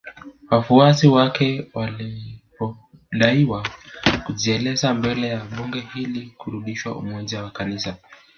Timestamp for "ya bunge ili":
5.27-6.29